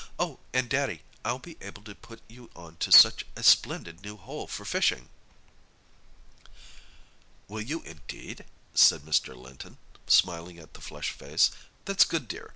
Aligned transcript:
"Oh, 0.17 0.39
and, 0.51 0.67
Daddy, 0.67 1.03
I'll 1.23 1.37
be 1.37 1.57
able 1.61 1.83
to 1.83 1.93
put 1.93 2.23
you 2.27 2.49
on 2.55 2.77
to 2.77 2.91
such 2.91 3.23
a 3.35 3.43
splendid 3.43 4.01
new 4.01 4.17
hole 4.17 4.47
for 4.47 4.65
fishing!" 4.65 5.09
"Will 7.47 7.61
you, 7.61 7.83
indeed?" 7.83 8.45
said 8.73 9.01
Mr. 9.03 9.37
Linton, 9.37 9.77
smiling 10.07 10.57
at 10.57 10.73
the 10.73 10.81
flushed 10.81 11.11
face. 11.11 11.51
"That's 11.85 12.03
good, 12.03 12.27
dear. 12.27 12.49